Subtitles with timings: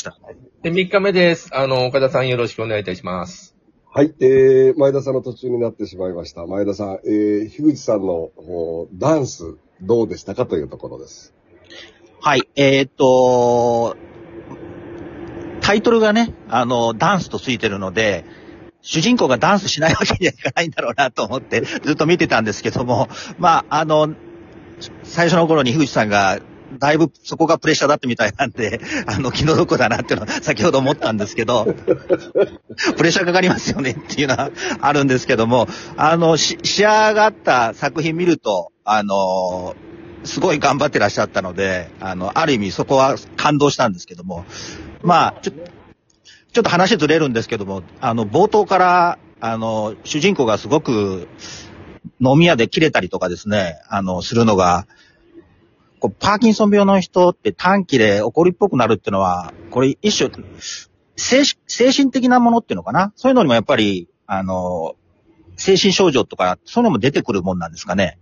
[0.00, 0.16] した。
[0.62, 1.50] で、3日目です。
[1.52, 3.56] あの、岡田さんよろしくお願いいたします。
[3.92, 6.46] はい、えー、前田さんの途中になってしまいました。
[6.46, 11.34] 前田さん、えー、樋口さんのおダンス、どうでしたかというところです。
[12.20, 13.96] はい、えーっと、
[15.60, 18.24] タイトルがね、あの、ダンスとついてるので、
[18.82, 24.14] 主人公がダンスしないわけにはいかないんだろうなと思ってずっと見てたんですけども、まあ、あの、
[25.02, 26.38] 最初の頃に樋口さんが、
[26.78, 31.64] だいぶそこがプレッシャーだったみたいなんで、 あの、気の毒だなっていうのは先ほど思ったんですけど、
[32.96, 39.74] プレッシャーかかりますよねっていうのはあるんですけども、あの、し仕上がった作品見ると、あの、
[40.24, 44.44] すごい頑張ってらっしゃったので、あの、ある意味そこは感動したんですけども、
[45.02, 45.52] まあ、ちょ
[46.52, 51.28] ちょっと話ずれるんですけども、あの、冒頭から、あの、主人公がすごく
[52.20, 54.86] 飲み屋で切れたりとかですね、あの、するのが、
[56.00, 60.30] こうパーキンソン病の人って短期で怒りっぽくなるっていうのは、これ一種、
[61.16, 63.12] 精神精神的なものっていうのかな？
[63.16, 64.96] そういうのにもやっぱり、あの、
[65.56, 68.18] 精神症状とか、そういうのも出てくるもんなんですかね？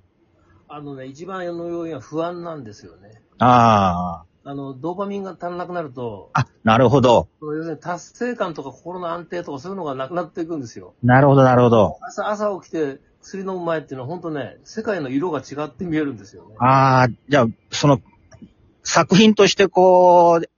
[0.69, 3.22] あのね、一番の要因は不安なんですよね。
[3.39, 6.41] ああの、ドーパミンが足らなくなると、あ。
[6.41, 7.28] あ、なるほど。
[7.41, 10.95] 要するに達成感とか心の安定とかそういうのがなくなっていくんですよ。
[11.02, 11.98] なるほど、なるほど。
[12.02, 16.55] 朝、朝起きて薬飲む前っていうのは本当ね、世界の色が違って見えるんですよね。
[16.58, 18.00] ああ、じゃあ、その、
[18.83, 20.48] 作品としてこう、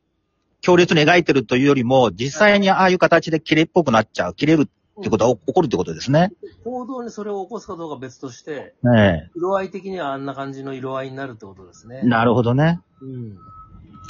[0.61, 4.69] 強烈に描いてるというよりも、実際にああいう形で綺麗っぽくなっちゃう、切れる
[5.01, 6.33] ってことは起こるってことですね。
[6.65, 12.07] 行動にそれを起こすかどうかは別として、ね色合い的にはあんな感じの色合いになるってことですねえ。。
[12.07, 12.81] なるほどね。
[13.01, 13.39] うん。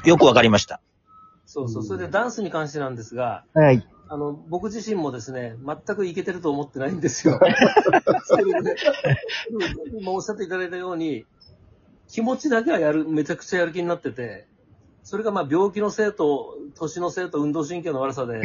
[0.04, 0.80] よくわかりました。
[1.46, 1.84] そうそう。
[1.84, 3.86] それでダンスに関してなんですが、はい。
[4.12, 7.38] あの、僕自身もですね、全くいけてると思ってないんですよ。
[8.24, 8.74] それで、
[9.96, 11.26] 今おっしゃっていただいたように、
[12.08, 14.48] 気持ちだけはやる、めちゃくちゃやる気になってて、
[15.04, 18.42] それがまあ病気のせいと、年のせいと運動神経の悪さで、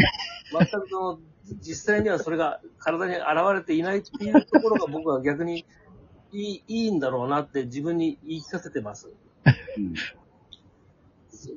[0.52, 1.20] 全くその、
[1.62, 5.66] 実際にはそれが体に現れていないっていうところが僕は逆に
[6.32, 9.10] いい、いいんだろうなって自分に言い聞かせてます。
[9.78, 9.96] うん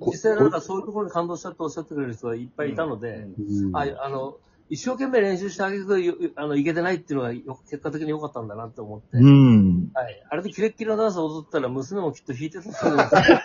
[0.06, 4.37] 実際なんかそういうところに感動したっておっしゃってくれる人がいっぱいいたので、うんああの、
[4.71, 5.94] 一生懸命練習してあげると、
[6.41, 9.16] あの、いけてないっていうのがよ結果的に良かったんだなって思って。
[9.16, 9.91] うん。
[9.94, 10.22] はい。
[10.28, 13.38] あれでキレッキレのダンスを踊ったら娘もきっと弾いてたと思うんですよ。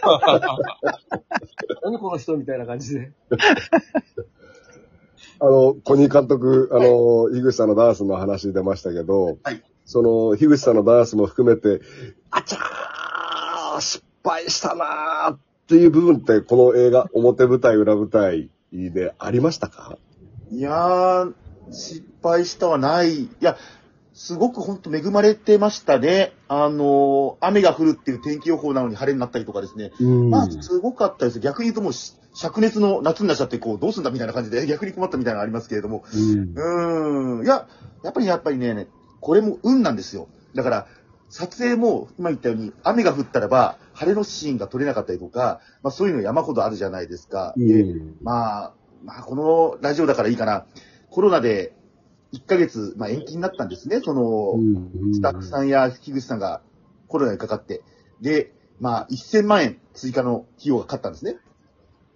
[1.84, 3.12] 何この人みたいな感じで。
[5.40, 11.82] あの、コニー監督、あの、樋口さんのダンスの話出ましたけど、はいその、樋口さんのダンスも含めて、
[12.32, 19.98] あちゃー失敗したなーっていう部分って、この映画、表舞台、裏舞台でありましたか？
[20.52, 21.34] いやー、
[21.72, 23.24] 失敗したはない。
[23.24, 23.58] いや、
[24.14, 26.34] すごく本当恵まれてましたね。
[26.48, 29.92] あのー、雨が降るっていう天気予報なのに晴れになったりとかですね。
[30.00, 31.40] うんまあ、すごかったです。
[31.40, 36.04] 逆に言うともうし、灼熱の夏になっちゃって、こう、どうすんだみたいな感じで、 逆に困ったみたいなのありますけれども。
[36.14, 37.46] うんうーん。
[37.46, 37.68] いや、
[38.04, 38.88] やっぱりやっぱりね、
[39.20, 40.28] これも運なんですよ。
[40.54, 40.88] だから、
[41.30, 47.54] 撮影も今言ったように、雨が降ったらば、晴れのシーンが撮れなかったりとか、まあそういうの山ほどあるじゃないですか。
[47.58, 48.74] でうんまあ、
[49.04, 50.66] まあこのラジオだからいいかな。
[51.10, 51.76] コロナで
[52.34, 54.02] 1ヶ月、まあ延期になったんですね。
[54.02, 54.56] その、
[55.14, 56.62] スタッフさんや樋口さんが
[57.08, 57.82] コロナにかかって。
[58.22, 61.38] で、まあ1000万円追加の費用がかかったんですね。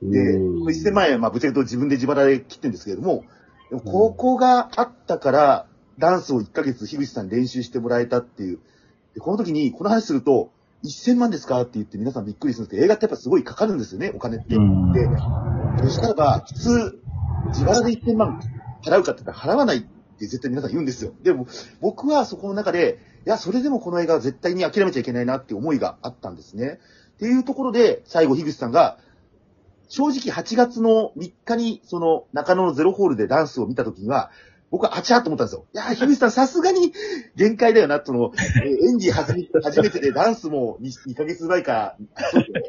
[0.02, 3.24] で、その1000万円はまあぶっちゃけと自分で自腹で切ってるんですけれども、
[3.70, 5.68] でもここがあったから、
[6.00, 8.60] ダンスを1ヶ月樋口さんに練習してもらえたっていう。
[9.14, 10.52] で、この時にこの話すると、
[10.84, 14.56] 1000万ですかって言って皆さんびっくりするんですけど、映画ってやっぱすごいかかるんですよね、お金って。
[14.56, 15.08] うんで、
[15.84, 17.00] そしたらば、普通、
[17.48, 18.40] 自腹で1000万
[18.84, 21.14] 払うかって言ったら払わないって絶対皆さん言うんですよ。
[21.24, 21.48] でも、
[21.82, 26.80] 僕はそこの中で、いや、それでもこの映画は絶対に諦めちゃいけないなって思いがあったんですね。
[27.16, 29.00] っていうところで、最後、樋口さんが、
[29.90, 34.32] 正直8月の3日に、その中野のゼロホールでダンスを見たときには、
[34.70, 35.66] 僕はあちゃーと思ったんですよ。
[35.74, 36.94] いやー、樋口さんさすがに
[37.36, 38.34] 限界だよな、その、
[38.64, 41.96] えー演技初め初めてでダンスも 2, 2ヶ月前か、
[42.32, 42.64] そうですね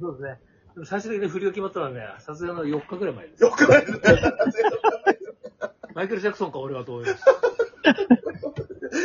[0.00, 0.40] そうですね。
[0.74, 3.42] でも最終的に振りが決まったのはね、撮影の4日ぐらい前です。
[3.42, 4.00] よくないですね
[5.94, 7.24] マイケル・ジャクソンか俺はと思います。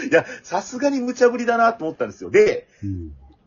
[0.09, 2.29] いや、さすがに無茶ぶりだなと思ったんですよ。
[2.29, 2.67] で、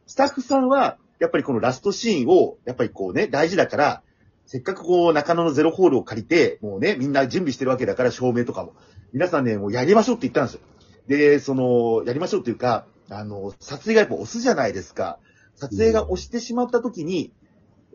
[0.06, 4.02] スタッフさんは、やっぱりこのラストシーンを、やっぱりこうね、大事だから、
[4.46, 8.74] せっかくこう中野のゼロホールを借りて、もうね、みんな準備してるわけだから、照明とかも。
[9.12, 10.60] 皆さんね、もうやりましょうって言ったんですよ。
[11.08, 15.18] で、その、やりましょうっていうか、あの、撮影がやっぱ押すじゃないですか。
[15.56, 17.32] 撮影が押してしまった時に、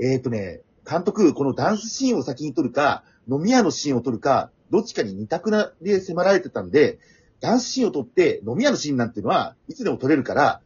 [0.01, 6.99] えっ、とね、監督、このダンスシーンを先に撮るか、飲み屋のシーンを撮るか、どっちかに二択なで迫られてたんで、
[7.39, 10.61] ダンスシーンを撮って、飲み屋のシーンなんていうのは、いつでも撮れるから、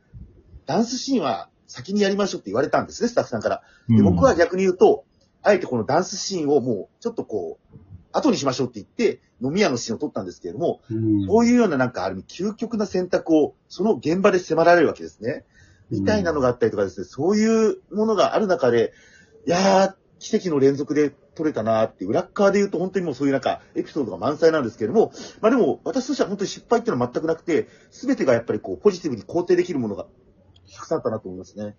[0.65, 3.61] ダンスシーンは先にやりましょうって言われたんですね、スタッフさんから。
[3.89, 5.04] で僕は逆に言うと、
[5.45, 7.77] あえてこのダンスシーンをもう、ちょっとこう、
[8.11, 15.43] 後にしましょうって言って、飲み屋のシーンを撮ったんですけれども、うんこういうようななんかある意味究極な選択をその現場で迫られるわけですね。
[15.91, 18.93] みたいなのがあったりとかですね、そういうものがある中で、
[19.45, 25.11] いやー、奇跡の連続で撮れたなーって、裏っ側で言うと本当にもうそういうなんかエピソードが満載なんですけれども、
[25.41, 30.05] まあでも私としては本当に失敗っていうのは全くなくて、すべてがやっぱりこうポジティブに肯定できるものが
[30.73, 31.75] たくさんあったなと思いますね。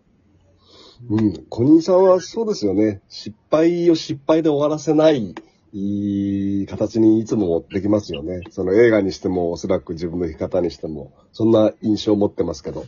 [1.08, 1.46] うん。
[1.48, 3.00] 小兄さんはそうですよね。
[3.08, 5.34] 失敗を失敗で終わらせない、
[5.72, 8.40] いい形にいつもできますよね。
[8.50, 12.87] その映画にしても、おそらく自分の生き方にしても、そんな印象を持ってますけど。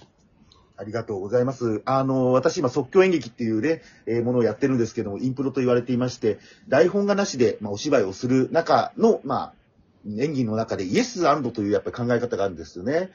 [0.76, 1.82] ありがとうございます。
[1.84, 6.38] あの、私今即興演劇っていうね、えーものをやってるんですけども、インプロと言われていまして、
[6.68, 9.52] 台本がなしで、まあ、お芝居をする中の、まあ、
[10.16, 13.10] 演技の中でイエスアンドというやっぱり考え方があるんですよね。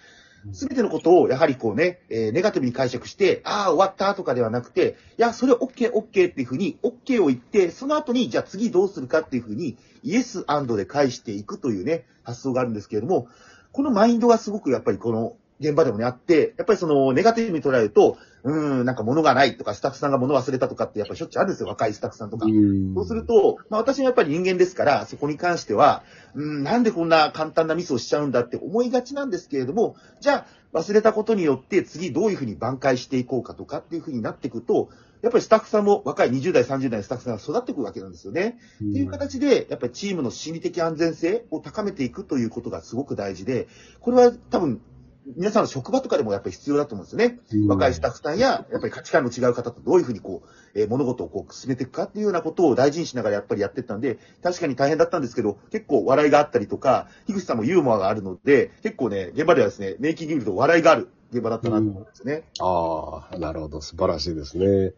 [0.51, 10.45] すべてのことを、やはりこうね、えーネガティブに解釈して、ああ、終わったとかではなくて、いや、それオッケーオッ、ケーっていうふうに、OK を言って、その後に、じゃあ次どうするかっていうふうに、イエス
[10.75, 13.27] で返していくというね、発想があるんですけれども、
[13.71, 15.35] このマインドがすごくやっぱりこの
[15.67, 22.45] 現場でもねあって、やっぱりそのネガティブに捉えると、うーん、なんか物がないとか、スタッフさんが物忘れたとかってやっぱりしょっちゅうあるんですよ、若いスタッフさんとか。
[22.45, 26.03] んそうすると、まあ私もやっぱり人間ですから、そこに関しては、
[26.35, 34.89] うん、なんでこんな簡単なミスをしちゃうんだって思いがちなんですけれども、じゃあ忘れたことによって次どういうふうに挽回していこうかとかっていうふうになっていくと、
[35.23, 38.59] やっぱりスタッフさんも若い20代、30代のスタッフさんが育っていくわけなんですよね。
[38.75, 43.69] っていう形で、やっぱりチームの心理的安全性を高めていくということがすごく大事で、
[44.01, 44.81] これは多分、
[45.25, 47.39] 皆さんの職場とかでもやっぱり必要だと思うんですよね。
[47.53, 62.43] うん若いスタッフさんや、やっぱり価値観の違う方とどういうふうにこう、えー物事をこう進めていくかっていうようなことを大事にしながらやっぱりやってったんで、確かに大変だったんですけど、結構笑いがあったりとか、樋口さんもユーモアがあるので、結構ね、現場ではですね、メイキング見ると笑いがある現場だったなと思うんですよね。
[62.59, 63.81] ああ、なるほど。
[63.81, 64.93] 素晴らしいですね。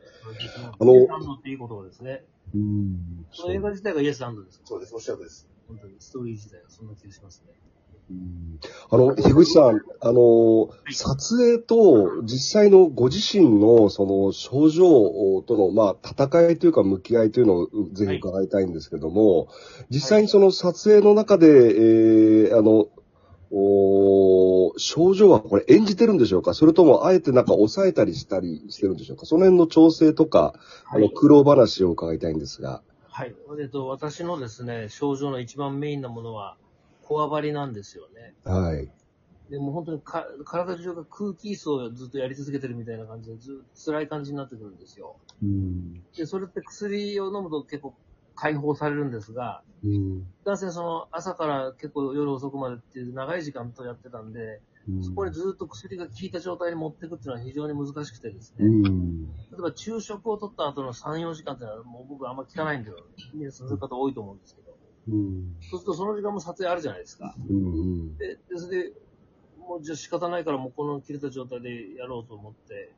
[0.79, 2.25] あの、イエスアンドっていいことですね。
[2.53, 3.25] うん。
[3.31, 4.61] その映画自体がイエスアンドです。
[4.65, 5.47] そうです、おっしゃるとです。
[5.67, 7.53] 本当に、ストーリー自体がそんな気がしますね。
[8.09, 8.59] うん。
[8.89, 19.47] あの、樋口さん、あの、撮影と実際のご自身のその症状との、まあ、戦いというか向き合いというのをぜひ伺いたいんですけども、
[19.89, 22.87] 実際にその撮影の中で、えー、あの、
[23.51, 26.53] おー症状はこれ演じてるんでしょうか？
[26.53, 29.25] それともあえてなんか抑えたりしたりしてるんでしょうか？
[29.25, 30.55] その辺の調整とか、
[30.87, 32.81] あの、苦労話を伺いたいんですが。
[33.07, 33.35] はい。
[33.61, 36.57] えっと、私のですね、症状の一番メインなものは、
[37.05, 38.33] こわばりなんですよね。
[38.43, 38.91] はい。
[39.49, 45.17] でもう本当にか体中が空気椅子をずっとやり続けてるみたいな感じで、ずっと辛い感じになってくるんですよ。
[45.43, 46.03] うん。
[46.17, 47.93] で、それって薬を飲むと結構
[48.33, 50.25] 解放されるんですが、うん。
[50.45, 54.61] 男性その朝から結構夜遅くまでっていう長い時間とやってたんで、
[55.01, 58.65] そこにずっと薬が効いた状態に持っていくっていうのは非常に難しくてですね。
[58.65, 59.25] うん。
[59.25, 62.91] 例えば昼食を取った後の3、4時間っていうのはもう僕あんま聞かないんで、
[63.33, 64.64] 皆さんそういう方多いと思うんですけど。
[65.07, 65.55] うん。
[65.61, 67.35] そうするとその時間も撮影あるじゃないですか。
[67.49, 68.17] うん。
[68.17, 68.93] で、でそれで、
[69.59, 72.93] もうじゃあ仕方ないからもうこの切れた状態でやろうと思って、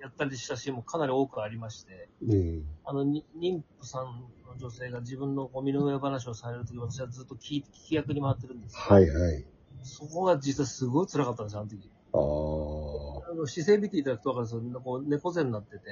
[0.00, 4.04] やったりしたシーンもかなり多くありまして、えあの、に妊婦さん
[4.46, 9.44] の女性が自分のゴミの上話をされるとき、私はずっと聞聞き役に回ってるんですよはいはい。
[9.82, 11.90] そこが実はすごい辛かったんですよ、あの時。
[12.12, 12.18] あ
[13.28, 13.32] あ。
[13.32, 15.84] あの姿勢見ていただくと分かるんですけど、こう猫背になってて、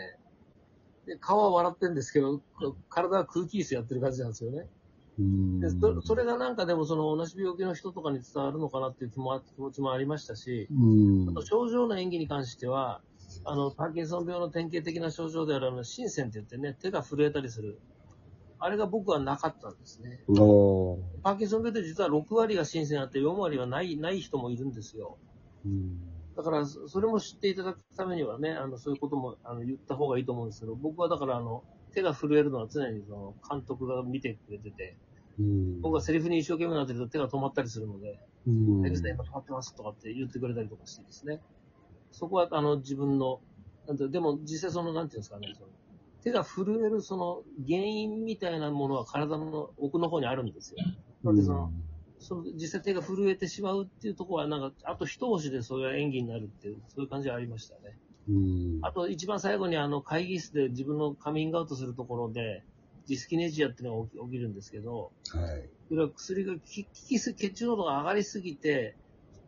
[1.06, 4.66] で、顔は笑ってるんですけど、こ体は空気椅子やってる感じなんですよね。
[5.18, 13.02] うんでそそれがなんかでもその同じ病気の人とかに伝わるのかなっていう気も気持ちもありましたし、うんあと症状の演技に関しては、
[13.44, 17.80] あの、パーキンソン病の典型的な症状であるあの、心線って言ってね、手が震えたりする。
[18.60, 20.22] あれが僕はなかったんですね。
[21.22, 25.18] パーキンソン病って実は6割が心線あって4割はない、ない人もいるんですよ。
[25.64, 25.98] うん
[26.36, 31.64] だから、そそれも知っていただくためにはね、あの、そういうことも、あの、言った方がいいと思うんですけど、僕はだから、あの、
[31.94, 34.96] 手が震えるのは常にその、監督が見てくれてて、
[35.38, 41.40] うん僕がセリフに一生懸命なってると手が止まったりするので、うんエグゼ今止まってますとかって言ってくれたりとかしてですね。
[42.10, 43.40] そこは、あの、自分の、
[43.86, 45.68] なんてでも実際その、なんていうんですかね、その
[46.22, 50.78] 手が震えるその原因みたいなものは体の奥の方にあるんですよ。
[51.22, 51.70] なのでその、
[52.18, 57.96] その実際手が震えてしまうっていうところは、なんか、あと一押しでそういう演技になるっていう、そういう感じはありましたね。
[58.28, 62.62] うんあと一番最後にあの会議室で自分のカミングアウトするところで、
[63.08, 65.68] ディスキネジアっていうのが起き起きるんですけど、はい。
[65.88, 68.96] それは薬が効き効きす、血中濃度が上がりすぎて、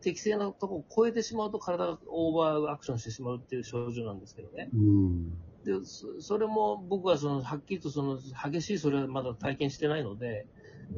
[0.01, 4.71] 適正なとこを超えてしまうと体がオーバーアクションしてしまうっていう症状なんですけどね。
[4.75, 5.33] うん
[5.65, 8.19] で、そそれも僕はその、はっきりとその、
[8.51, 10.47] 激しいそれはまだ体験してないので、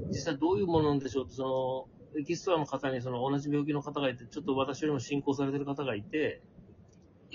[0.08, 6.42] 実際どういうものなんでしょうって、その、エキストラの方にその同じ病気の方がいて、ちょっと私よりも進行されてる方がいて、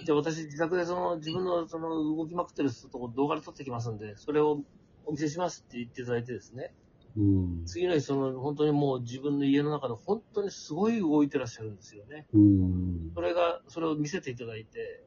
[0.04, 4.62] じゃあ私自宅でその自分のその動きまくってるとこ動画で撮ってきますんで、それを
[5.06, 6.74] お見せしますって言っていただいてですね、
[7.16, 7.66] うん。
[7.66, 12.28] 次の日その本当にもう自分の家の中で本当にすごい動いてらっしゃるんですよね。
[12.34, 13.12] うん。
[13.16, 15.04] それが、それを見せていただいて、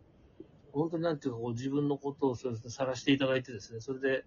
[0.72, 4.24] 本当になんていうかこう自分のことをそうですね、晒していただいてですね、それで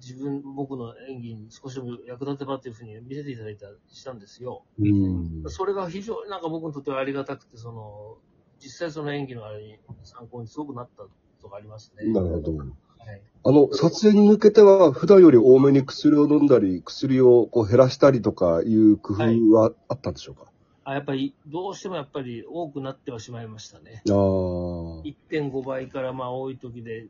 [0.00, 4.64] 自分、僕の演技に少しでも役立てばというふうに見せていただいた、したんですよ。
[4.78, 5.42] うん。
[5.46, 8.18] それが非常になんか僕にとってはありがたくて、その、
[8.62, 11.08] 実際その演技のあれに参考にすごくなったこ
[11.42, 12.12] とがありますね。
[12.12, 12.52] なるほど。
[12.56, 13.22] はい。
[13.44, 19.18] あの、撮影に向けては、普段より多めに薬を飲んだり、薬をこう減らしたりとかいう工夫
[19.54, 20.50] はあったんでしょうか、
[20.84, 24.02] あ、やっぱり、どうしてもやっぱり多くなってはしまいましたね。
[24.08, 24.14] ああ。
[24.14, 27.06] 1.5倍からまあ多い時で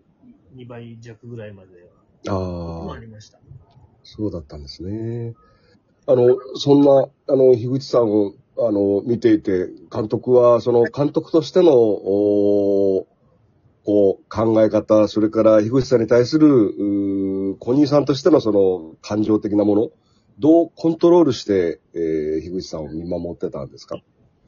[0.55, 1.88] 2倍弱ぐらいまで
[2.31, 3.38] は、もあああり、ました。
[4.02, 5.35] そうだったんですね。
[6.07, 13.07] あの、そんな、あの、樋口さんを、あの、見ていて、監督は、その、監督としての、おー
[13.85, 19.91] こう、考え方、それから、樋口さんに対する、うー小兄さんとしての、その、感情的なもの、
[20.38, 23.99] どうコントロールして、えー、樋口さんを見守ってたんですか？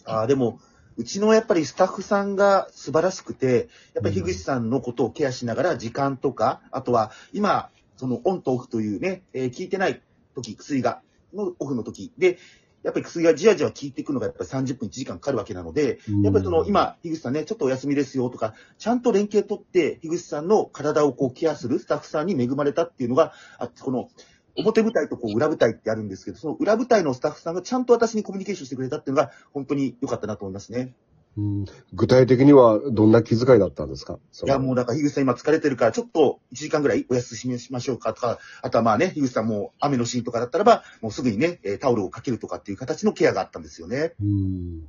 [0.05, 0.61] ああ、でも、
[0.97, 10.03] うちのやっぱりスタッフさんが素晴らしくて、やっぱり樋口さんのことをケアしながら時間とか、あとは今、そのオンとオフというね、えー効いてない
[10.35, 11.01] 時、薬が、
[11.33, 12.13] のオフの時。
[12.19, 12.39] で、
[12.83, 24.09] やっぱり薬がじわじわ効いていくのがやっぱり30分1時間かかるわけなので、やっぱりその今、樋口さんね、ちょっとお休みですよとか、ちゃんと連携取って、樋口さんの体をこうケアするスタッフさんに恵まれたっていうのがあこの
[24.57, 30.95] 表舞台とこう裏舞台ってあるんですけど、その裏舞台のスタッフさんがちゃんと私にコミュニケーションしてくれたっていうのが本当に良かったなと思いますね。
[31.41, 34.19] うん具体的にはどんな気遣いだったんですか？
[34.45, 44.13] いや、もうだから、樋口さん今疲れてるから、ちょっと1時間ぐらいお休みしましょうかとか、あとはまあね、樋口さんも雨のシーンとかだったらば、もうすぐにね、えータオルをかけるとかっていう形のケアがあったんですよね。
[44.21, 44.81] うん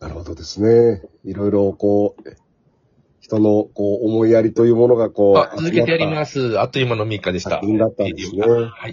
[0.00, 1.02] なるほどですね。
[1.24, 2.30] いろいろこう、
[3.20, 6.10] 人のこう思いやりというものがこう、あ、続けてやりす。
[6.10, 6.58] ます。
[6.60, 7.50] あっという間の3日でした。
[7.52, 8.92] 作品だったんですねはい。